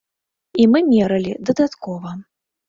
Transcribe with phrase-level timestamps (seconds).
[0.63, 2.17] І мы мералі, дадаткова.